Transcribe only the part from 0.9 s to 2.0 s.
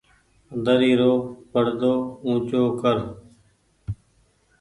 رو پڙدو